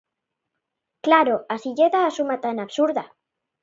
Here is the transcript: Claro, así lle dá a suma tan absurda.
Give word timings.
Claro, 1.05 1.35
así 1.53 1.69
lle 1.77 1.87
dá 1.93 2.01
a 2.05 2.13
suma 2.17 2.37
tan 2.45 2.55
absurda. 2.65 3.03